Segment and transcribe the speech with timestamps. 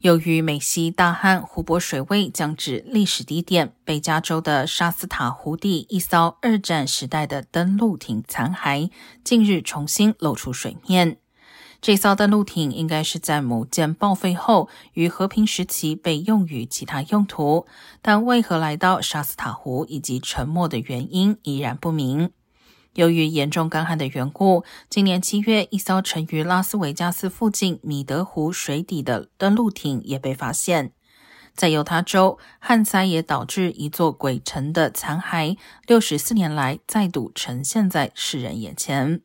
[0.00, 8.90] 由于美西大旱，湖泊水位降至历史低点，北加州的沙斯塔湖地一艘二战时代的登陆艇残骸
[9.24, 11.18] 近日重新露出水面。
[11.80, 17.66] 这艘登陆艇应该是在母舰报废后，于和平时期被用于其他用途，
[18.00, 22.30] 但为何来到沙斯塔湖以及沉没的原因依然不明。
[22.98, 30.90] 由于严重干旱的缘故，今年七月，一艘沉于拉斯维加斯附近米德湖水底的登陆艇也被发现。
[31.54, 35.56] 在犹他州，旱灾也导致一座鬼城的残骸，
[35.86, 39.20] 六十四年来再度呈现在世人眼前。